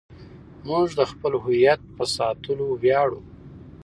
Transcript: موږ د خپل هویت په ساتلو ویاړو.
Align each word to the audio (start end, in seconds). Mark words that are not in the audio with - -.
موږ 0.67 0.87
د 0.99 1.01
خپل 1.11 1.33
هویت 1.43 1.81
په 1.95 2.03
ساتلو 2.15 2.67
ویاړو. 2.81 3.21